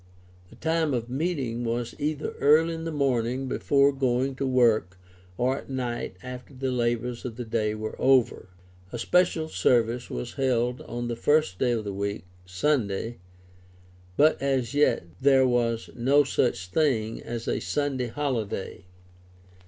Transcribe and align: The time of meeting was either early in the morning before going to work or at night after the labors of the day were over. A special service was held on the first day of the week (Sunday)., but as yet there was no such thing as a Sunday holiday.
The 0.49 0.55
time 0.55 0.95
of 0.95 1.11
meeting 1.11 1.63
was 1.63 1.93
either 1.99 2.31
early 2.39 2.73
in 2.73 2.85
the 2.85 2.91
morning 2.91 3.47
before 3.47 3.91
going 3.93 4.33
to 4.37 4.47
work 4.47 4.97
or 5.37 5.59
at 5.59 5.69
night 5.69 6.17
after 6.23 6.55
the 6.55 6.71
labors 6.71 7.23
of 7.23 7.35
the 7.35 7.45
day 7.45 7.75
were 7.75 7.95
over. 8.01 8.49
A 8.91 8.97
special 8.97 9.47
service 9.47 10.09
was 10.09 10.33
held 10.33 10.81
on 10.87 11.07
the 11.07 11.15
first 11.15 11.59
day 11.59 11.73
of 11.73 11.83
the 11.83 11.93
week 11.93 12.25
(Sunday)., 12.47 13.19
but 14.17 14.41
as 14.41 14.73
yet 14.73 15.03
there 15.21 15.45
was 15.47 15.91
no 15.95 16.23
such 16.23 16.69
thing 16.69 17.21
as 17.21 17.47
a 17.47 17.59
Sunday 17.59 18.07
holiday. 18.07 18.85